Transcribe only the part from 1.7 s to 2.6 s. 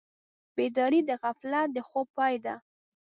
د خوب پای ده.